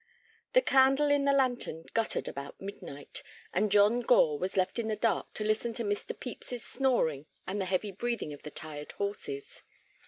[0.53, 3.21] The candle in the lantern guttered about midnight,
[3.53, 6.19] and John Gore was left in the dark to listen to Mr.
[6.19, 9.61] Pepys's snoring and the heavy breathing of the tired horses.